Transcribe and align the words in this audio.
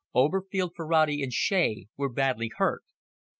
Oberfield, 0.15 0.73
Ferrati 0.75 1.21
and 1.21 1.31
Shea 1.31 1.85
were 1.95 2.09
badly 2.09 2.49
hurt. 2.57 2.81